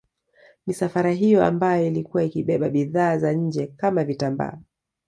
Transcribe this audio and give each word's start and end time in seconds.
Misafara 0.67 1.11
hiyo 1.11 1.45
ambayo 1.45 1.87
ilikuwa 1.87 2.23
ikibeba 2.23 2.69
bidhaa 2.69 3.17
za 3.17 3.33
nje 3.33 3.67
kama 3.77 4.03
vitambaa 4.03 4.57